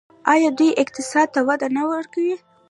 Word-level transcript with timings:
آیا 0.33 0.49
دوی 0.57 0.69
اقتصاد 0.83 1.27
ته 1.35 1.39
وده 1.47 1.67
نه 1.77 1.83
ورکوي؟ 1.91 2.35